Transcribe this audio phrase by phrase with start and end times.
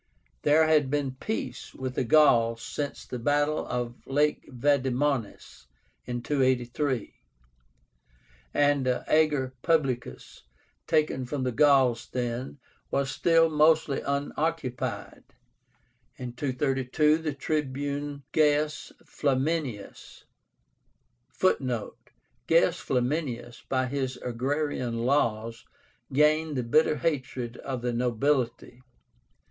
[0.41, 5.67] There had been peace with the Gauls since the battle of Lake Vadimónis
[6.07, 7.13] in 283.
[8.51, 10.41] The ager publicus,
[10.87, 12.57] taken from the Gauls then,
[12.89, 15.21] was still mostly unoccupied.
[16.17, 20.23] In 232 the Tribune Gaius Flaminius
[21.29, 22.09] (Footnote:
[22.47, 25.63] Gaius Flaminius, by his agrarian laws
[26.11, 28.81] gained the bitter hatred of the nobility.